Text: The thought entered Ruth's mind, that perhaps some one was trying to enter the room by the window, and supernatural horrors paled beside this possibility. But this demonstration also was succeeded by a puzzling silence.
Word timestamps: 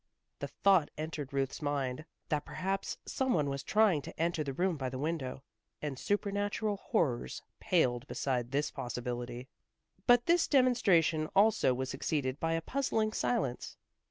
The 0.39 0.47
thought 0.47 0.89
entered 0.97 1.31
Ruth's 1.31 1.61
mind, 1.61 2.05
that 2.29 2.43
perhaps 2.43 2.97
some 3.05 3.35
one 3.35 3.51
was 3.51 3.61
trying 3.61 4.01
to 4.01 4.19
enter 4.19 4.43
the 4.43 4.51
room 4.51 4.75
by 4.75 4.89
the 4.89 4.97
window, 4.97 5.43
and 5.79 5.99
supernatural 5.99 6.77
horrors 6.77 7.43
paled 7.59 8.07
beside 8.07 8.49
this 8.49 8.71
possibility. 8.71 9.47
But 10.07 10.25
this 10.25 10.47
demonstration 10.47 11.27
also 11.35 11.75
was 11.75 11.91
succeeded 11.91 12.39
by 12.39 12.53
a 12.53 12.63
puzzling 12.63 13.13
silence. 13.13 13.77